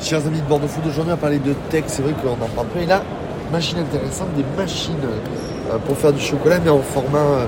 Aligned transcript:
Chers 0.00 0.24
amis 0.28 0.40
de 0.40 0.46
Bordeaux 0.46 0.68
Food, 0.68 0.86
aujourd'hui 0.86 1.12
on 1.12 1.16
va 1.16 1.20
parler 1.20 1.38
de 1.40 1.52
tech, 1.70 1.84
c'est 1.88 2.02
vrai 2.02 2.12
qu'on 2.22 2.30
en 2.30 2.48
parle 2.54 2.68
peu. 2.68 2.78
Et 2.80 2.86
là, 2.86 3.02
machine 3.50 3.78
intéressante, 3.78 4.28
des 4.36 4.44
machines 4.56 4.94
euh, 5.04 5.76
pour 5.86 5.96
faire 5.96 6.12
du 6.12 6.20
chocolat, 6.20 6.58
mais 6.64 6.70
en 6.70 6.78
format 6.78 7.18
euh, 7.18 7.46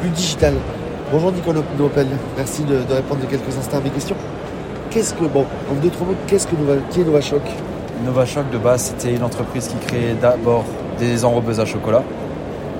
plus 0.00 0.10
digital. 0.10 0.54
Bonjour 1.10 1.32
Nicolas 1.32 1.60
Nopel, 1.76 2.06
merci 2.36 2.62
de, 2.62 2.82
de 2.88 2.94
répondre 2.94 3.20
de 3.20 3.26
quelques 3.26 3.56
instants 3.58 3.78
à 3.78 3.80
mes 3.80 3.90
questions. 3.90 4.14
Qu'est-ce 4.90 5.12
que, 5.12 5.24
bon, 5.24 5.44
en 5.70 5.74
deux, 5.82 5.90
trois 5.90 6.06
mots, 6.06 6.14
qu'est-ce 6.28 6.46
que 6.46 6.54
Nova, 6.54 6.80
qui 6.88 7.00
est 7.00 7.04
NovaShock 7.04 7.42
NovaShock 8.04 8.48
de 8.52 8.58
base, 8.58 8.94
c'était 8.96 9.14
une 9.16 9.24
entreprise 9.24 9.66
qui 9.66 9.76
créait 9.86 10.14
d'abord 10.14 10.64
des 11.00 11.24
enrobeuses 11.24 11.58
à 11.58 11.64
chocolat. 11.64 12.04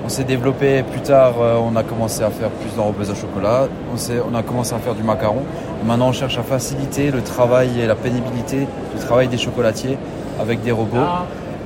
On 0.05 0.09
s'est 0.09 0.23
développé 0.23 0.83
plus 0.83 1.01
tard, 1.01 1.33
euh, 1.41 1.57
on 1.61 1.75
a 1.75 1.83
commencé 1.83 2.23
à 2.23 2.29
faire 2.29 2.49
plus 2.49 2.75
d'enrobeuses 2.75 3.11
à 3.11 3.15
chocolat, 3.15 3.67
on, 3.93 3.97
s'est- 3.97 4.21
on 4.31 4.35
a 4.35 4.41
commencé 4.43 4.73
à 4.73 4.79
faire 4.79 4.95
du 4.95 5.03
macaron. 5.03 5.43
Maintenant, 5.85 6.09
on 6.09 6.13
cherche 6.13 6.37
à 6.37 6.43
faciliter 6.43 7.11
le 7.11 7.21
travail 7.21 7.79
et 7.79 7.85
la 7.85 7.95
pénibilité 7.95 8.59
du 8.95 9.05
travail 9.05 9.27
des 9.27 9.37
chocolatiers 9.37 9.97
avec 10.39 10.61
des 10.63 10.71
robots. 10.71 10.97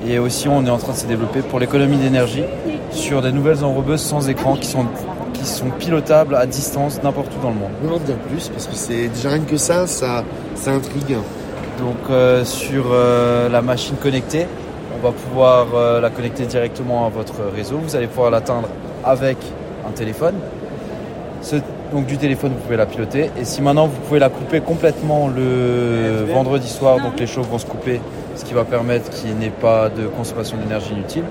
Et 0.05 0.20
aussi, 0.20 0.50
on 0.50 0.66
est 0.66 0.70
en 0.70 0.77
train 0.77 0.91
de 0.91 0.98
se 0.98 1.05
développer 1.05 1.40
pour 1.41 1.60
l'économie 1.60 1.96
d'énergie 1.98 2.44
sur 2.91 3.22
des 3.22 3.32
nouvelles 3.32 3.64
enrobeuses 3.64 4.02
sans 4.02 4.27
écran 4.27 4.55
qui 4.55 4.68
sont, 4.68 4.86
qui 5.34 5.46
sont 5.46 5.70
pilotables 5.80 6.36
à 6.36 6.46
distance 6.46 7.02
n'importe 7.02 7.32
où 7.40 7.41
dans 7.41 7.50
le 7.52 7.55
monde. 7.55 7.72
Peux 7.82 7.94
en 7.94 8.00
dire 8.00 8.18
plus, 8.30 8.50
parce 8.50 8.68
que 8.68 8.76
c'est 8.76 9.08
déjà 9.08 9.30
rien 9.30 9.40
que 9.44 9.55
ça, 9.55 9.88
ça, 9.88 10.24
ça 10.55 10.72
intrigue. 10.72 11.16
Donc 11.80 11.96
euh, 12.10 12.44
sur 12.44 12.86
euh, 12.91 13.48
la 13.48 13.62
machine 13.62 13.96
connectée, 13.96 14.46
on 14.73 14.73
va 15.03 15.12
pouvoir 15.12 15.67
euh, 15.75 16.02
la 16.02 16.09
connecter 16.09 16.45
directement 16.45 17.05
à 17.05 17.09
votre 17.09 17.34
réseau. 17.55 17.77
Vous 17.84 17.95
allez 17.95 18.07
pouvoir 18.07 18.31
l'atteindre 18.31 18.70
avec 19.03 19.38
un 19.88 19.91
téléphone. 19.91 20.35
Ce- 21.41 21.57
donc 21.91 22.05
du 22.07 22.17
téléphone, 22.17 22.53
vous 22.53 22.59
pouvez 22.63 22.77
la 22.77 22.85
piloter. 22.88 23.29
Et 23.39 23.43
si 23.45 23.62
maintenant 23.62 23.85
vous 23.88 23.99
pouvez 24.07 24.20
la 24.20 24.29
couper 24.29 24.62
complètement 24.62 25.27
le 25.27 26.26
vendredi 26.34 26.67
soir, 26.70 26.98
donc 26.99 27.20
les 27.20 27.27
chauffe 27.27 27.48
vont 27.49 27.59
se 27.59 27.66
couper, 27.67 27.99
ce 28.35 28.43
qui 28.45 28.53
va 28.53 28.63
permettre 28.63 29.09
qu'il 29.12 29.35
n'y 29.35 29.45
ait 29.45 29.49
pas 29.62 29.89
de 29.89 30.07
consommation 30.07 30.57
d'énergie 30.57 30.93
inutile. 30.93 31.23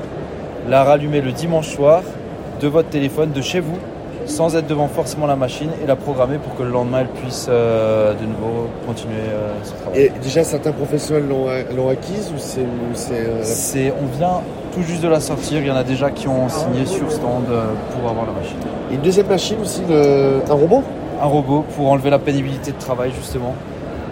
La 0.69 0.85
rallumer 0.85 1.21
le 1.21 1.33
dimanche 1.33 1.69
soir 1.69 2.03
de 2.61 2.69
votre 2.69 2.91
téléphone, 2.91 3.33
de 3.33 3.41
chez 3.43 3.59
vous, 3.59 3.77
sans 4.27 4.57
être 4.57 4.67
devant 4.67 4.89
forcément 4.89 5.27
la 5.27 5.37
machine 5.37 5.71
et 5.83 5.87
la 5.87 5.97
programmer 5.97 6.39
pour 6.39 6.57
que 6.57 6.63
le 6.63 6.71
lendemain 6.71 7.01
elle 7.01 7.09
puisse 7.23 7.47
euh, 7.51 8.13
de 8.15 8.25
nouveau 8.25 8.69
continuer 8.87 9.15
euh, 9.29 9.51
son 9.65 9.75
travail. 9.83 10.01
Et 10.01 10.13
déjà, 10.23 10.45
certains 10.45 10.73
professionnels 10.73 11.25
l'ont 11.29 11.89
acquise 11.89 12.31
ou 12.35 12.39
c'est. 12.39 12.61
euh, 12.61 13.41
C'est, 13.43 13.93
on 13.93 14.07
vient 14.17 14.41
tout 14.75 14.83
juste 14.83 15.03
de 15.03 15.09
la 15.09 15.21
sortir. 15.21 15.59
Il 15.61 15.67
y 15.67 15.71
en 15.71 15.77
a 15.77 15.85
déjà 15.85 16.11
qui 16.11 16.29
ont 16.29 16.49
signé 16.49 16.87
sur 16.87 17.11
stand 17.11 17.45
pour 17.47 18.11
avoir 18.11 18.27
la 18.27 18.33
machine. 18.33 18.57
Une 18.91 19.01
deuxième 19.01 19.27
machine 19.27 19.59
aussi, 19.61 19.83
le- 19.89 20.41
un 20.49 20.55
robot? 20.55 20.83
Un 21.23 21.27
robot 21.27 21.65
pour 21.77 21.91
enlever 21.91 22.11
la 22.11 22.19
pénibilité 22.19 22.73
de 22.73 22.79
travail 22.79 23.11
justement. 23.17 23.55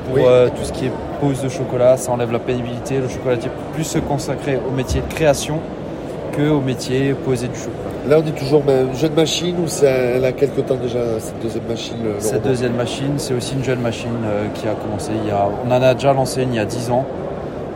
Pour 0.07 0.17
Oui. 0.17 0.23
tout 0.57 0.65
ce 0.65 0.73
qui 0.73 0.87
est 0.87 0.93
pose 1.21 1.41
de 1.43 1.49
chocolat, 1.49 1.97
ça 1.97 2.11
enlève 2.13 2.33
la 2.33 2.39
pénibilité. 2.41 2.99
Le 2.99 3.09
chocolatier 3.09 3.49
peut 3.51 3.75
plus 3.75 3.85
se 3.85 3.99
consacrer 3.99 4.59
au 4.67 4.71
métier 4.73 5.03
de 5.03 5.13
création 5.15 5.59
que 6.33 6.49
au 6.51 6.61
métier 6.61 7.15
poser 7.15 7.49
du 7.49 7.55
chocolat. 7.57 7.90
Là, 8.09 8.19
on 8.19 8.27
est 8.27 8.33
toujours 8.39 8.63
ben, 8.63 8.89
une 8.89 8.97
jeune 8.97 9.13
machine 9.15 9.57
ou 9.59 9.67
elle 9.85 10.25
a 10.25 10.33
quelques 10.33 10.65
temps 10.67 10.77
déjà, 10.77 10.99
cette 11.21 11.41
deuxième 11.43 11.67
machine 11.69 11.97
Cette 12.19 12.43
deuxième 12.45 12.75
machine, 12.75 13.13
c'est 13.19 13.35
aussi 13.35 13.55
une 13.55 13.63
jeune 13.65 13.81
machine 13.81 14.09
euh, 14.25 14.47
qui 14.55 14.67
a 14.67 14.73
commencé 14.75 15.11
il 15.23 15.29
y 15.29 15.31
a. 15.31 15.49
On 15.67 15.71
en 15.71 15.83
a 15.83 15.95
déjà 15.95 16.13
lancé 16.15 16.43
une 16.43 16.55
il 16.55 16.57
y 16.57 16.61
a 16.61 16.65
10 16.65 16.91
ans, 16.91 17.05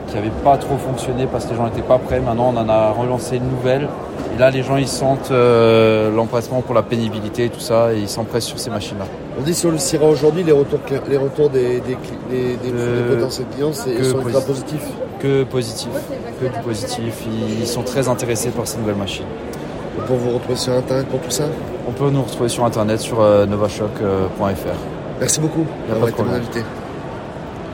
qui 0.08 0.14
n'avait 0.14 0.30
pas 0.42 0.56
trop 0.56 0.76
fonctionné 0.76 1.26
parce 1.30 1.44
que 1.44 1.50
les 1.50 1.56
gens 1.56 1.64
n'étaient 1.66 1.82
pas 1.82 1.98
prêts. 1.98 2.20
Maintenant, 2.20 2.52
on 2.54 2.58
en 2.58 2.68
a 2.68 2.90
relancé 2.90 3.36
une 3.36 3.48
nouvelle. 3.50 3.86
Et 4.34 4.38
là, 4.40 4.50
les 4.50 4.62
gens, 4.62 4.76
ils 4.76 4.88
sentent 4.88 5.30
euh, 5.30 6.10
l'empressement 6.10 6.62
pour 6.62 6.74
la 6.74 6.82
pénibilité 6.82 7.44
et 7.44 7.48
tout 7.50 7.60
ça, 7.60 7.92
et 7.92 7.98
ils 7.98 8.08
s'empressent 8.08 8.46
sur 8.46 8.58
ces 8.58 8.70
machines-là. 8.70 9.04
On 9.38 9.42
dit 9.42 9.54
sur 9.54 9.70
le 9.70 9.78
Syrah 9.78 10.06
aujourd'hui, 10.06 10.42
les 10.42 10.52
retours, 10.52 10.80
les 11.08 11.16
retours 11.18 11.50
des, 11.50 11.80
des, 11.80 11.96
des- 12.30 12.56
des- 12.56 12.72
Euh, 12.74 13.14
potentiels 13.14 13.46
clients 13.54 13.70
c'est, 13.72 13.92
que 13.92 14.02
sont 14.02 14.22
ultra 14.26 14.40
positifs. 14.40 14.86
Que 15.20 15.44
positif, 15.44 15.88
que 16.40 16.46
du 16.46 16.62
positif. 16.64 17.24
Ils, 17.26 17.60
ils 17.60 17.66
sont 17.66 17.82
très 17.82 18.08
intéressés 18.08 18.48
par 18.50 18.66
ces 18.66 18.78
nouvelles 18.78 18.96
machines. 18.96 19.26
On 19.98 20.02
peut 20.06 20.14
vous 20.14 20.30
retrouver 20.32 20.56
sur 20.56 20.72
Internet 20.72 21.06
pour 21.08 21.20
tout 21.20 21.30
ça. 21.30 21.44
On 21.86 21.92
peut 21.92 22.10
nous 22.10 22.22
retrouver 22.22 22.48
sur 22.48 22.64
internet 22.64 23.00
sur 23.00 23.20
euh, 23.20 23.46
novashock.fr. 23.46 24.78
Merci 25.20 25.40
beaucoup 25.40 25.66
d'avoir 25.88 26.08
été 26.08 26.22
mon 26.22 26.32
invité. 26.32 26.62